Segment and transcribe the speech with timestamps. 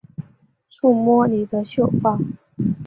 [0.67, 2.17] 触摸你的秀发